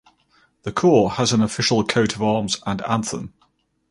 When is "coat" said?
1.83-2.15